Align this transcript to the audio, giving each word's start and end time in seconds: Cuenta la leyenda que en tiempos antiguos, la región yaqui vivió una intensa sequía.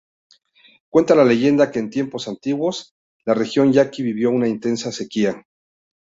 Cuenta 0.89 1.13
la 1.13 1.23
leyenda 1.23 1.69
que 1.69 1.77
en 1.77 1.91
tiempos 1.91 2.27
antiguos, 2.27 2.95
la 3.23 3.35
región 3.35 3.71
yaqui 3.71 4.01
vivió 4.01 4.31
una 4.31 4.47
intensa 4.47 4.91
sequía. 4.91 5.45